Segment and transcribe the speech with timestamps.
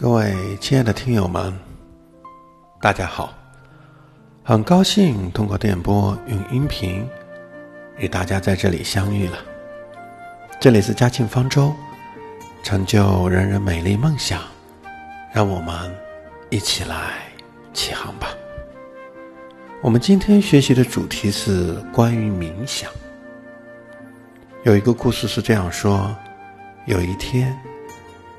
[0.00, 1.52] 各位亲爱的听友们，
[2.80, 3.34] 大家好！
[4.44, 7.04] 很高兴通过电波用音频
[7.96, 9.36] 与大家在这里相遇了。
[10.60, 11.74] 这里是嘉庆方舟，
[12.62, 14.40] 成就人人美丽梦想，
[15.32, 15.92] 让我们
[16.48, 17.14] 一起来
[17.74, 18.28] 起航吧。
[19.82, 22.88] 我们今天学习的主题是关于冥想。
[24.62, 26.14] 有一个故事是这样说：
[26.86, 27.52] 有一天。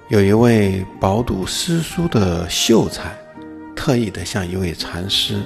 [0.09, 3.15] 有一位饱读诗书的秀才，
[3.75, 5.43] 特意的向一位禅师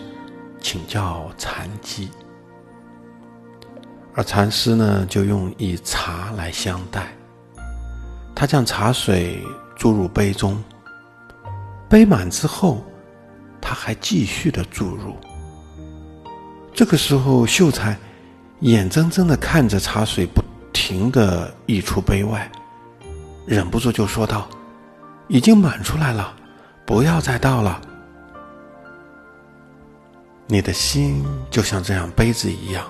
[0.62, 2.10] 请教禅机，
[4.14, 7.14] 而禅师呢，就用以茶来相待。
[8.34, 9.44] 他将茶水
[9.76, 10.64] 注入杯中，
[11.90, 12.82] 杯满之后，
[13.60, 15.18] 他还继续的注入。
[16.74, 17.98] 这个时候，秀才
[18.62, 22.50] 眼睁睁的看着茶水不停的溢出杯外。
[23.46, 24.48] 忍不住就说道
[25.28, 26.34] ：“已经满出来了，
[26.86, 27.82] 不要再倒了。”
[30.48, 32.86] 你的心就像这样杯子一样，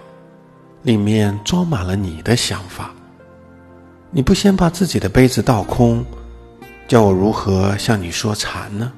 [0.83, 2.91] 里面装满了你的想法。
[4.11, 6.05] 你不先把自己的杯子倒空，
[6.87, 8.91] 叫我如何向你说禅呢？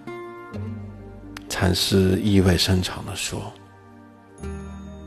[1.47, 3.39] 禅师意味深长的说：“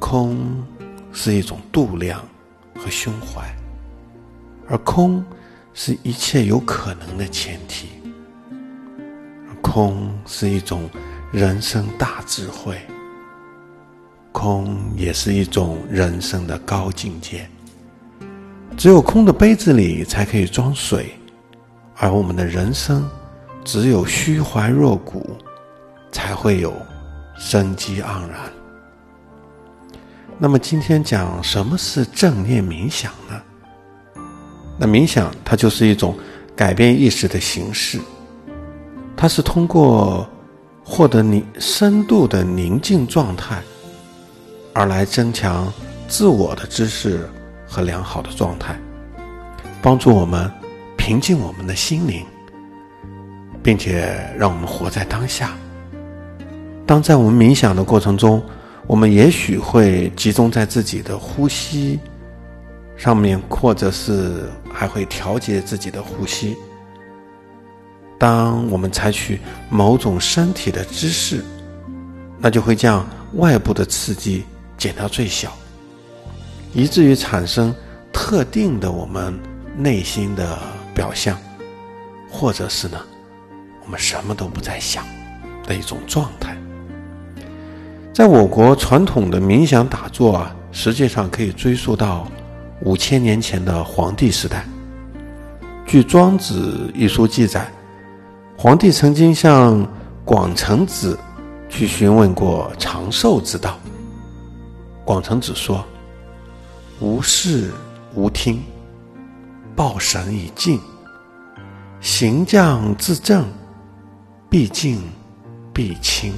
[0.00, 0.64] 空
[1.12, 2.24] 是一种度量
[2.74, 3.54] 和胸怀，
[4.66, 5.22] 而空。”
[5.81, 7.87] 是一切有可能的前提。
[9.62, 10.91] 空是一种
[11.31, 12.77] 人生大智慧，
[14.33, 17.49] 空也是一种人生的高境界。
[18.77, 21.12] 只有空的杯子里才可以装水，
[21.95, 23.09] 而我们的人生
[23.65, 25.39] 只有虚怀若谷，
[26.11, 26.75] 才会有
[27.39, 28.41] 生机盎然。
[30.39, 33.41] 那么今天讲什么是正念冥想呢？
[34.79, 36.17] 那冥想，它就是一种
[36.55, 37.99] 改变意识的形式，
[39.16, 40.25] 它是通过
[40.84, 43.61] 获得你深度的宁静状态，
[44.72, 45.71] 而来增强
[46.06, 47.28] 自我的知识
[47.67, 48.78] 和良好的状态，
[49.83, 50.50] 帮助我们
[50.97, 52.25] 平静我们的心灵，
[53.62, 55.56] 并且让我们活在当下。
[56.87, 58.41] 当在我们冥想的过程中，
[58.87, 61.99] 我们也许会集中在自己的呼吸。
[62.98, 66.56] 上面，或者是还会调节自己的呼吸。
[68.19, 71.44] 当我们采取某种身体的姿势，
[72.37, 74.44] 那就会将外部的刺激
[74.76, 75.53] 减到最小，
[76.75, 77.72] 以至于产生
[78.12, 79.38] 特定的我们
[79.76, 80.58] 内心的
[80.92, 81.38] 表象，
[82.28, 82.98] 或者是呢，
[83.84, 85.04] 我们什么都不再想
[85.64, 86.56] 的一种状态。
[88.12, 92.26] 在我国传统的冥想打坐啊，实际上可以追溯到。
[92.83, 94.65] 五千年前的黄帝时代，
[95.84, 97.69] 据《庄子》一书记载，
[98.56, 99.84] 黄帝曾经向
[100.25, 101.19] 广成子
[101.69, 103.77] 去询问过长寿之道。
[105.05, 105.84] 广成子说
[107.00, 107.72] ：“无事
[108.15, 108.62] 无听，
[109.75, 110.81] 抱神以静，
[112.00, 113.44] 行将自正，
[114.49, 115.03] 必静
[115.72, 116.33] 必清，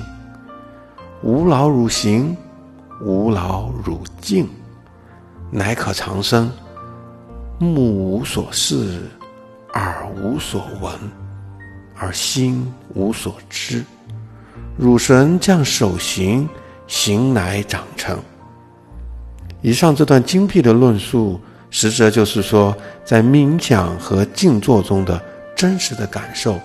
[1.23, 2.34] 无劳汝行，
[3.03, 4.49] 无劳汝静。”
[5.50, 6.50] 乃可长生。
[7.59, 9.03] 目无所视，
[9.75, 10.93] 耳无所闻，
[11.94, 13.84] 而心无所知。
[14.78, 16.49] 汝神将守行，
[16.87, 18.19] 行乃长成。
[19.61, 21.38] 以上这段精辟的论述，
[21.69, 22.75] 实则就是说，
[23.05, 25.22] 在冥想和静坐中的
[25.55, 26.59] 真实的感受，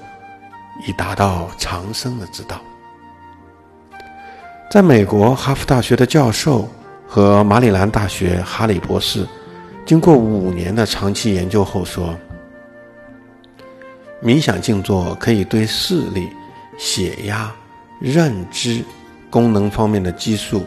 [0.88, 2.62] 以达到长生的之道。
[4.72, 6.70] 在美国哈佛大学的教授。
[7.16, 9.26] 和马里兰大学哈里博士
[9.86, 12.14] 经过五年的长期研究后说，
[14.22, 16.28] 冥想静坐可以对视力、
[16.78, 17.50] 血压、
[18.02, 18.84] 认知
[19.30, 20.66] 功能方面的激素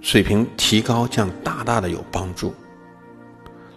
[0.00, 2.54] 水平提高将大大的有帮助。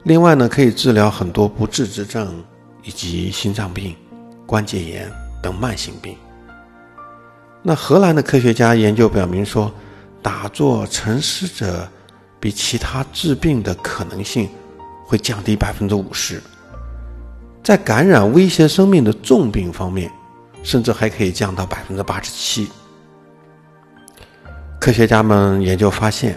[0.04, 2.42] 另外呢，可以治疗很多不治之症
[2.83, 3.94] 以及心脏病、
[4.45, 5.12] 关节炎
[5.44, 6.16] 等慢性病。
[7.62, 9.69] 那荷兰的科学家研究表明说。
[10.25, 11.88] 打坐沉思者，
[12.39, 14.50] 比其他治病的可能性
[15.06, 16.42] 会降低百分之五十。
[17.63, 20.12] 在感染威胁生命的重病方面，
[20.63, 22.68] 甚至还可以降到百分之八十七。
[24.80, 26.36] 科学家们研究发现，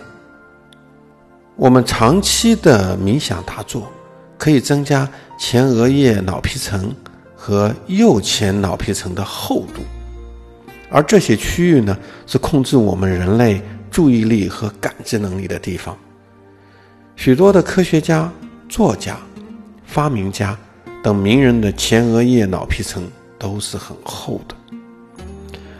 [1.56, 3.91] 我们长期的冥想打坐
[4.37, 5.08] 可以增加
[5.38, 6.94] 前额叶脑皮层
[7.34, 9.81] 和右前脑皮层的厚度，
[10.91, 11.96] 而这些区域呢，
[12.26, 13.62] 是控制我们人类。
[13.90, 15.96] 注意力和感知能力的地方，
[17.17, 18.31] 许多的科学家、
[18.69, 19.17] 作家、
[19.85, 20.56] 发明家
[21.02, 23.08] 等名人的前额叶脑皮层
[23.38, 24.55] 都是很厚的，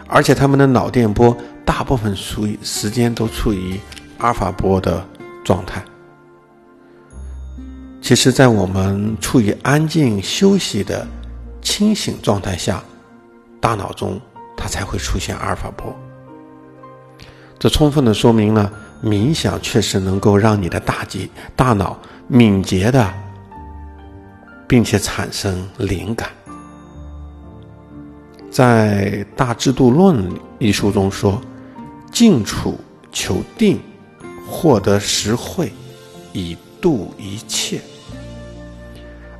[0.07, 3.79] 而且他们的脑电波大部分处于时间都处于
[4.19, 5.07] 阿尔法波的
[5.45, 5.83] 状态。
[8.01, 11.07] 其实，在我们处于安静休息的
[11.61, 12.83] 清醒状态下，
[13.61, 14.19] 大脑中
[14.57, 15.95] 它才会出现阿尔法波。
[17.59, 18.71] 这充分的说明了
[19.03, 23.13] 冥想确实能够让你的大节大脑敏捷的，
[24.67, 26.29] 并且产生灵感。
[28.51, 31.41] 在《大制度论》一书中说
[32.11, 32.79] ：“静处
[33.13, 33.81] 求定，
[34.47, 35.73] 获得实惠，
[36.33, 37.81] 以度一切。”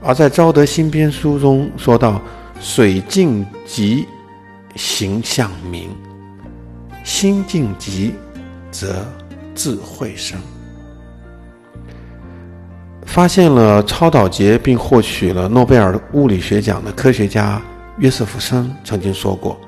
[0.01, 2.21] 而在《昭德新编》书中说到
[2.61, 4.07] ：“水静极，
[4.77, 5.89] 形象明；
[7.09, 8.15] 心静极，
[8.71, 9.03] 则
[9.55, 10.39] 智慧生。”
[13.07, 17.63] 发现了超导结并获取了诺贝尔物理学奖的科学家。
[17.97, 19.59] 约瑟夫森曾经说过：“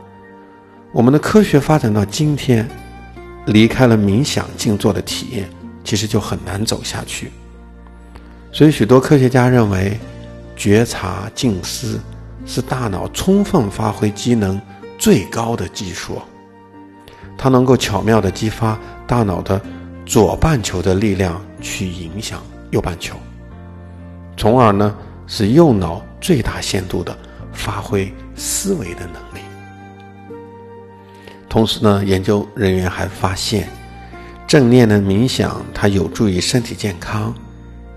[0.93, 2.69] 我们的科学发展到今天，
[3.47, 5.49] 离开了冥想静坐的体验，
[5.83, 7.33] 其实就很难走下去。
[8.53, 9.99] 所以，许多科学家认为，
[10.55, 11.99] 觉察静思
[12.45, 14.61] 是大脑充分发挥机能
[14.99, 16.21] 最高的技术。
[17.37, 19.61] 它能够巧妙地激发大脑的
[20.07, 23.17] 左半球的力量去影响右半球，
[24.37, 24.95] 从而呢，
[25.27, 27.17] 使右脑最大限度的。”
[27.53, 29.43] 发挥思维的能力。
[31.49, 33.69] 同时呢，研究人员还发现，
[34.47, 37.35] 正念的冥想它有助于身体健康，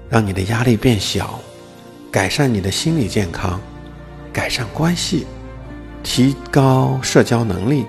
[0.09, 1.39] 让你的压力变小，
[2.11, 3.61] 改善你的心理健康，
[4.33, 5.27] 改善关系，
[6.01, 7.85] 提高社交能力，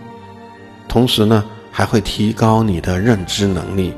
[0.88, 3.92] 同时呢，还会提高你的认知能力，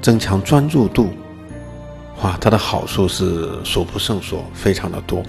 [0.00, 1.10] 增强专注度。
[2.22, 5.22] 哇，它的好处是数不胜数，非常的多。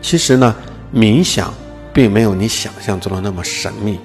[0.00, 0.54] 其实呢，
[0.94, 1.52] 冥想
[1.92, 3.98] 并没有你想象中的那么神秘。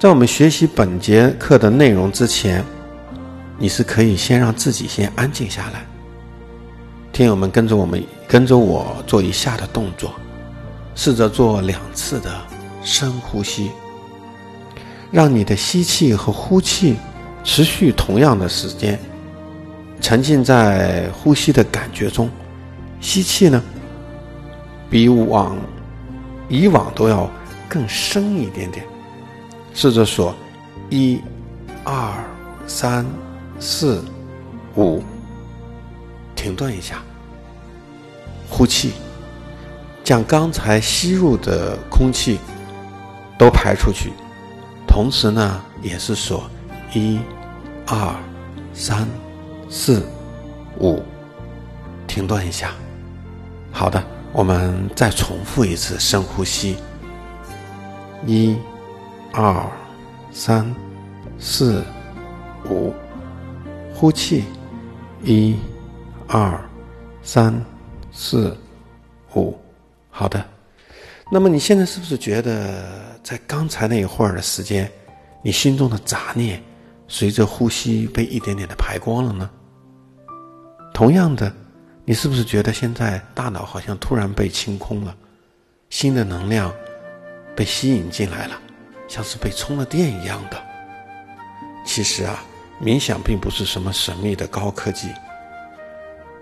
[0.00, 2.64] 在我们学习本节课的内容之前，
[3.58, 5.86] 你是可以先让自己先安静下来。
[7.12, 10.12] 听友们跟着我们，跟着我做以下的动作，
[10.96, 12.32] 试着做两次的
[12.82, 13.70] 深呼吸，
[15.14, 16.96] 让你的吸气和呼气
[17.44, 18.98] 持续同样的时间，
[20.00, 22.28] 沉浸在呼吸的感觉中。
[23.00, 23.62] 吸气呢？
[24.90, 25.56] 比往
[26.48, 27.30] 以往都要
[27.68, 28.84] 更深一点点。
[29.72, 30.34] 试着说：
[30.90, 31.20] 一、
[31.84, 32.12] 二、
[32.66, 33.06] 三、
[33.60, 34.04] 四、
[34.74, 35.00] 五，
[36.34, 37.00] 停顿一下，
[38.50, 38.94] 呼气，
[40.02, 42.40] 将刚才吸入的空气
[43.38, 44.10] 都排出去。
[44.94, 46.48] 同时呢，也是说：
[46.92, 47.18] 一、
[47.84, 48.14] 二、
[48.72, 49.08] 三、
[49.68, 50.06] 四、
[50.78, 51.02] 五，
[52.06, 52.70] 停顿一下。
[53.72, 54.00] 好的。
[54.32, 56.76] 我们再重复一次深呼吸，
[58.24, 58.56] 一、
[59.32, 59.68] 二、
[60.30, 60.72] 三、
[61.40, 61.82] 四、
[62.70, 62.94] 五，
[63.92, 64.44] 呼气，
[65.24, 65.56] 一、
[66.28, 66.56] 二、
[67.20, 67.60] 三、
[68.12, 68.56] 四、
[69.34, 69.58] 五。
[70.08, 70.44] 好的，
[71.32, 74.88] 那么你现在是不是觉得在刚才那一会儿的时间，
[75.42, 76.62] 你心中的杂念
[77.08, 79.50] 随着呼吸被一点点的排光了呢？
[80.92, 81.50] 同样的。
[82.06, 85.16] 你是不是觉得现在大脑好像突然被清空了，
[85.88, 86.70] 新的能量
[87.56, 88.60] 被吸引进来了，
[89.08, 90.62] 像是被充了电一样的？
[91.86, 92.44] 其实啊，
[92.78, 95.08] 冥想并不是什么神秘的高科技，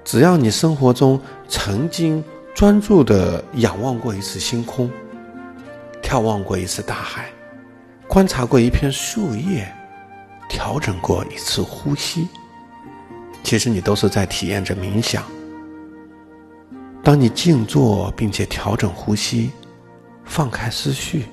[0.04, 2.24] 只要你生活中曾经
[2.56, 4.90] 专注的仰望过一次星空，
[6.12, 7.32] 眺望过一次大海，
[8.06, 9.66] 观察过一片树叶，
[10.46, 12.28] 调整过一次呼吸，
[13.42, 15.24] 其实你都是在体验着冥想。
[17.02, 19.52] 当你静坐，并且调整呼吸，
[20.22, 21.24] 放开思绪，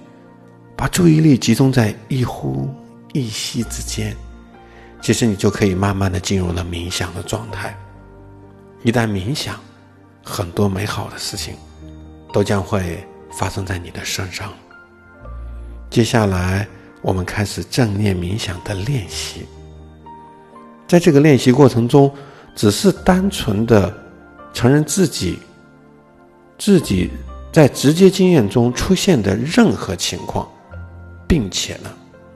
[0.77, 2.74] 把注意力集中在一呼
[3.12, 4.15] 一吸之间，
[5.01, 7.77] 其实你就可以慢慢的进入了冥想的状态。
[8.83, 9.59] 一旦冥想，
[10.24, 11.55] 很多美好的事情
[12.31, 14.53] 都将会发生在你的身上。
[15.89, 16.67] 接下来，
[17.01, 19.46] 我们开始正念冥想的练习。
[20.88, 22.12] 在这个练习过程中，
[22.55, 23.91] 只是单纯的
[24.53, 25.39] 承认自己。
[26.58, 27.10] 自己
[27.53, 30.46] 在直接经验中出现的任何情况，
[31.25, 31.89] 并且呢，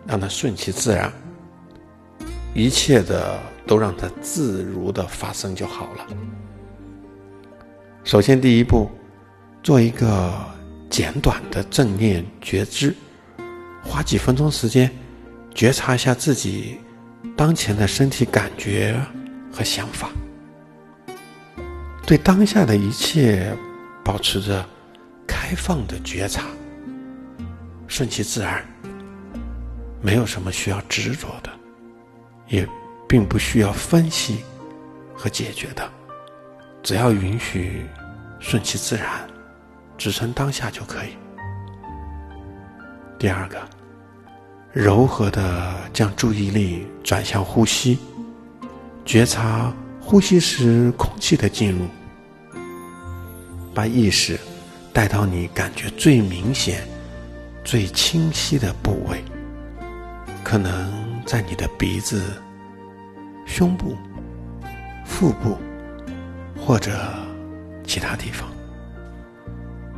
[0.08, 1.12] 让它顺其自然，
[2.56, 6.08] 一切的都让它自如的发生就好了。
[8.06, 8.90] 首先，第一步，
[9.62, 10.34] 做一个
[10.90, 12.96] 简短的正念觉知，
[13.84, 14.90] 花几分钟时间，
[15.54, 16.80] 觉察一下自己
[17.36, 19.00] 当前的身体感觉
[19.52, 20.10] 和想法，
[22.06, 23.56] 对当下的一切。
[24.06, 24.66] 保持着
[25.26, 26.44] 开放的觉察，
[27.88, 28.62] 顺其自然，
[30.02, 31.50] 没有什么需要执着的，
[32.50, 32.68] 也
[33.08, 34.44] 并不需要分析
[35.16, 35.90] 和解决的，
[36.82, 37.86] 只要允许
[38.42, 39.26] 顺其自然，
[39.98, 41.16] 只存当下就可以。
[43.18, 43.58] 第二个，
[44.74, 48.00] 柔和的将注意力转向呼吸，
[49.06, 51.86] 觉察呼吸时空气的进入。
[53.72, 54.40] 把意识
[54.92, 56.88] 带到你感觉最明显、
[57.64, 59.24] 最清晰的部位，
[60.44, 60.92] 可能
[61.24, 62.24] 在你的鼻子、
[63.46, 63.96] 胸部、
[65.06, 65.56] 腹部
[66.60, 67.00] 或者
[67.86, 68.50] 其他地方。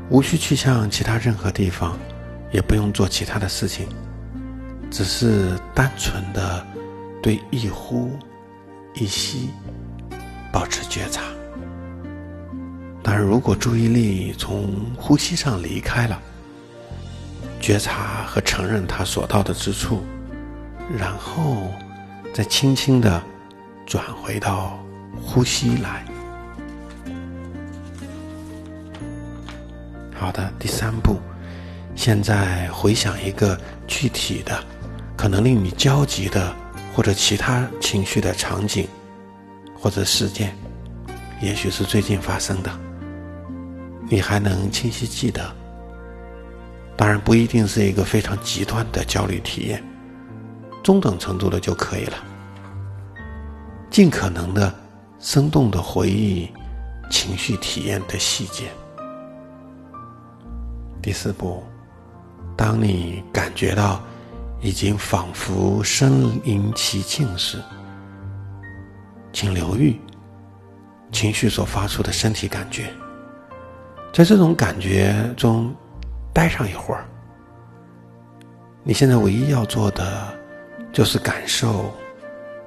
[0.09, 1.97] 无需去向其他任何地方，
[2.51, 3.87] 也不用做其他的事情，
[4.89, 6.65] 只是单纯的
[7.21, 8.11] 对一呼
[8.93, 9.49] 一吸
[10.51, 11.21] 保持觉察。
[13.03, 16.19] 但如果注意力从呼吸上离开了，
[17.59, 20.03] 觉察和承认它所到的之处，
[20.97, 21.71] 然后
[22.33, 23.21] 再轻轻的
[23.85, 24.79] 转回到
[25.21, 26.03] 呼吸来。
[30.15, 31.17] 好的，第三步，
[31.95, 34.63] 现在回想一个具体的、
[35.17, 36.53] 可能令你焦急的
[36.93, 38.87] 或者其他情绪的场景
[39.79, 40.55] 或者事件，
[41.41, 42.71] 也许是最近发生的。
[44.09, 45.41] 你还能清晰记得？
[46.97, 49.83] 当然不一定是一个非常极端的焦虑体验，
[50.83, 52.17] 中等程度的就可以了。
[53.89, 54.73] 尽可能的
[55.19, 56.49] 生动的回忆
[57.09, 58.65] 情绪体验的细节。
[61.01, 61.63] 第四步，
[62.55, 64.01] 当你感觉到
[64.65, 67.61] 已经仿佛身临其境时，
[69.31, 70.01] 请留意
[71.11, 72.91] 情绪所发出的身体感觉。
[74.11, 75.71] 在这种感觉中
[76.33, 77.05] 待上一会儿，
[78.81, 80.35] 你现在唯一要做的
[80.91, 81.93] 就是感受，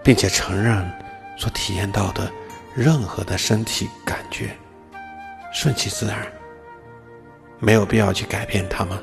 [0.00, 0.88] 并且承认
[1.37, 2.31] 所体验到的
[2.76, 4.57] 任何的身体感觉，
[5.52, 6.17] 顺其自然，
[7.59, 8.97] 没有必要去改变它们，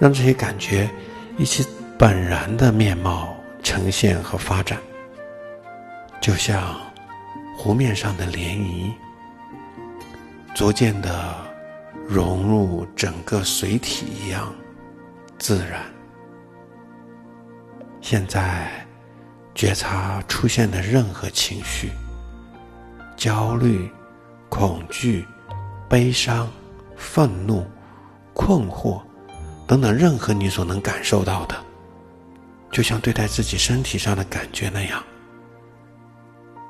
[0.00, 0.88] 让这些感觉
[1.36, 1.66] 一起
[1.98, 4.78] 本然的面貌呈现和发展，
[6.20, 6.76] 就像
[7.56, 8.92] 湖面上的涟漪，
[10.54, 11.48] 逐渐的。
[12.08, 14.50] 融入整个水体一样
[15.38, 15.82] 自然。
[18.00, 18.70] 现在，
[19.54, 21.90] 觉察出现的任何情绪，
[23.14, 23.92] 焦虑、
[24.48, 25.26] 恐惧、
[25.86, 26.48] 悲伤、
[26.96, 27.66] 愤怒、
[28.32, 29.02] 困惑
[29.66, 31.54] 等等，任何你所能感受到的，
[32.70, 35.02] 就像对待自己身体上的感觉那样，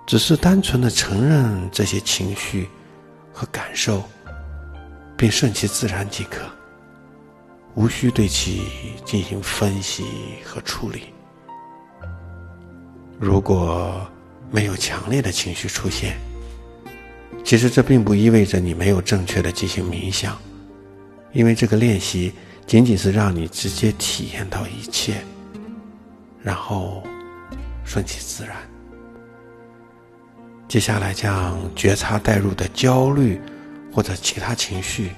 [0.06, 2.68] 只是单纯的承认这些情绪
[3.32, 4.02] 和感受。
[5.20, 6.42] 并顺其自然即可，
[7.74, 8.62] 无需对其
[9.04, 10.04] 进行分析
[10.44, 11.06] 和处理。
[13.18, 14.08] 如果
[14.48, 16.16] 没有强烈的情绪出现，
[17.42, 20.40] 其实这并不意味着你没有正确的进行冥想，
[21.32, 22.32] 因为这个练习
[22.64, 25.14] 仅仅是让你直接体验到一切，
[26.42, 27.02] 然后
[27.84, 28.56] 顺其自然。
[30.66, 33.40] 接下来将觉察带入的焦虑。
[33.90, 35.10] 或者其他情绪，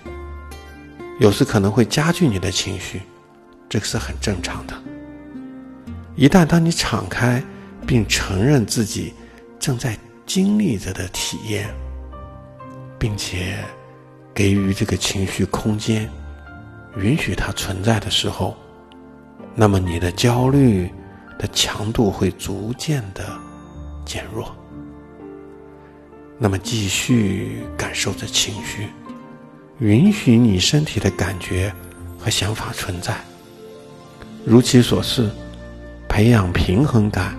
[1.19, 3.03] 有时可能会加剧你的情绪，
[3.69, 4.75] 这个是很正常的。
[6.17, 7.43] 一旦当你敞开
[7.87, 9.13] 并承认自己
[9.59, 11.69] 正在经历着的体验，
[12.99, 13.59] 并且
[14.33, 16.09] 给予这个情绪空间，
[16.97, 18.57] 允许它存在的时候，
[19.55, 20.91] 那么你的焦虑
[21.41, 23.25] 的强度会逐渐的
[24.05, 24.55] 减弱。
[26.39, 28.89] 那么，继续感受着情绪，
[29.79, 31.73] 允许你身体的感觉
[32.19, 33.17] 和想法存在，
[34.45, 35.31] 如其所示，
[36.07, 37.35] 培养平衡感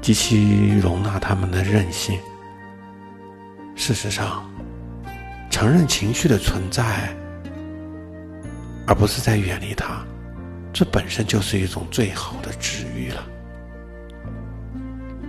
[0.00, 2.16] 及其容纳他们的韧性。
[3.74, 4.48] 事实上，
[5.50, 7.12] 承认情绪的存在，
[8.86, 10.04] 而不是在远离它，
[10.74, 13.24] 这本身就是一种最好的治愈了。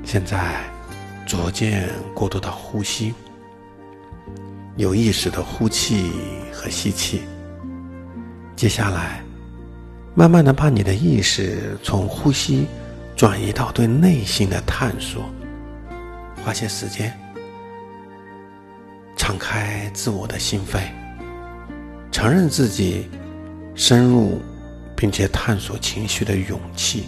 [0.04, 0.60] 现在。
[1.28, 3.12] 逐渐过渡到呼吸，
[4.78, 6.12] 有意识的呼气
[6.54, 7.24] 和吸气。
[8.56, 9.24] 接下来，
[10.14, 12.68] 慢慢的把你的意识从呼吸
[13.16, 15.26] 转移到对内心的探索，
[16.44, 17.12] 花些时间，
[19.18, 20.92] 敞开自我的心扉，
[22.12, 23.10] 承认自己
[23.74, 24.40] 深入
[24.96, 27.06] 并且探索情绪的勇气。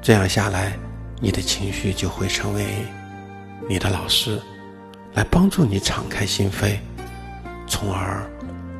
[0.00, 0.76] 这样下来。
[1.20, 2.66] 你的情绪就会成为
[3.66, 4.38] 你的老师，
[5.14, 6.76] 来帮助你敞开心扉，
[7.66, 8.28] 从而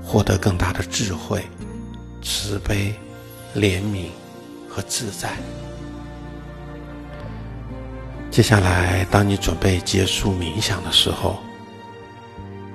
[0.02, 1.42] 获得更大的智慧、
[2.22, 2.92] 慈悲、
[3.54, 4.08] 怜悯
[4.68, 5.30] 和自在。
[8.30, 11.38] 接下来，当你准备结束冥想的时候，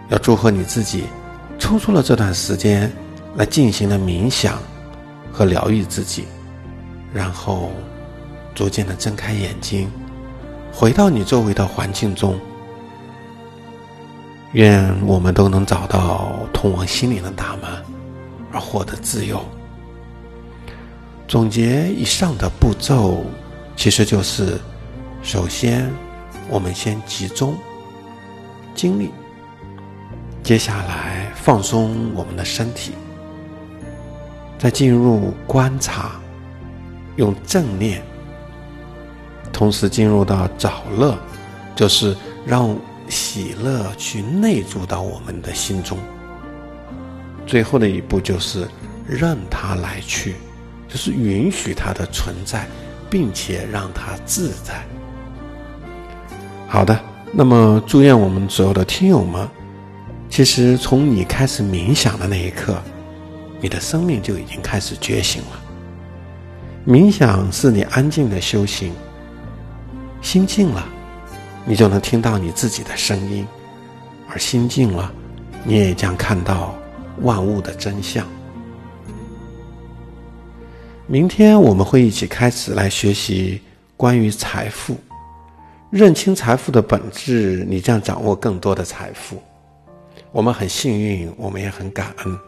[0.08, 1.04] 要祝贺你自己
[1.60, 2.92] 抽出了这段时间
[3.40, 4.60] 来进行了冥想
[5.32, 6.26] 和疗愈自己，
[7.14, 7.72] 然后
[8.54, 9.90] 逐渐的睁开眼睛，
[10.74, 12.38] 回到你周围的环境中。
[14.52, 17.72] 愿我们都能找到通往心灵的大门，
[18.52, 19.42] 而获得自由。
[21.26, 23.24] 总结以上的步骤，
[23.78, 24.60] 其实就是：
[25.24, 25.90] 首先，
[26.50, 27.56] 我们先集中
[28.76, 29.12] 精力；
[30.44, 32.92] 接下来，放松我们的身体；
[34.60, 36.12] 再进入观察，
[37.16, 38.00] 用正念；
[39.52, 41.18] 同时进入到找乐，
[41.76, 42.78] 就是让。
[43.12, 45.98] 喜乐去内住到我们的心中。
[47.48, 48.68] 最后的一步就是
[49.08, 50.36] 让它来去，
[50.88, 52.68] 就是允许它的存在，
[53.10, 54.86] 并且让它自在。
[56.68, 57.00] 好的，
[57.34, 59.50] 那么祝愿我们所有的听友们，
[60.30, 62.80] 其实从你开始冥想的那一刻，
[63.62, 65.62] 你的生命就已经开始觉醒了。
[66.88, 68.94] 冥想是你安静的修行，
[70.22, 70.88] 心静了。
[71.66, 73.46] 你就能听到你自己的声音，
[74.28, 75.12] 而心静了，
[75.64, 76.74] 你也将看到
[77.22, 78.26] 万物的真相。
[81.06, 83.62] 明天我们会一起开始来学习
[83.96, 84.98] 关于财富，
[85.92, 89.40] 认清财富的本质，你将掌握更多的财富。
[90.32, 92.40] 我们很幸运，我们也很感恩，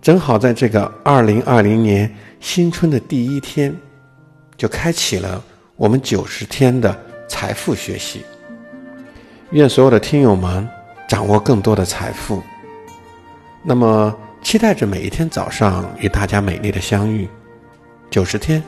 [0.00, 3.74] 正好在这个二零二零年新春的第一天，
[4.56, 5.42] 就开启了
[5.76, 6.96] 我们九十天的。
[7.30, 8.22] 财富学习，
[9.50, 10.66] 愿所有的听友们
[11.06, 12.42] 掌握更多的财富。
[13.62, 17.28] 那么，期待着每一天早上与大家美丽的相遇。
[18.10, 18.62] 九十天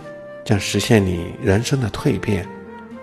[0.45, 2.47] 将实现你人生的蜕变，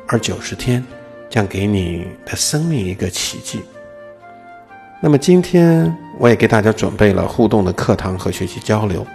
[0.07, 0.85] 而九十天
[1.27, 3.59] 将给你的生命一个奇迹。
[5.01, 9.05] 那么，今天我也给大家准备了互动的课堂和学习交流。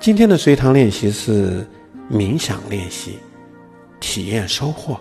[0.00, 1.66] 今天的随堂练习是
[2.10, 3.18] 冥想练习，
[4.00, 4.98] 体验收获。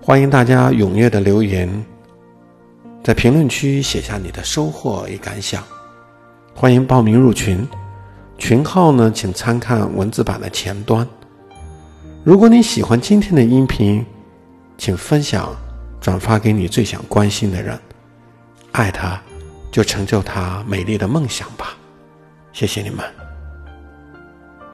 [0.00, 1.68] 欢迎大家踊跃的留言，
[3.02, 5.62] 在评论区写下你的收获与感想。
[6.54, 7.66] 欢迎报名入群，
[8.36, 11.06] 群号呢，请参看文字版的前端。
[12.22, 14.04] 如果你喜欢今天的音频，
[14.76, 15.48] 请分享、
[16.00, 17.78] 转发给你最想关心的人，
[18.72, 19.20] 爱他，
[19.72, 21.76] 就成就他美丽的梦想吧。
[22.52, 23.21] 谢谢你们。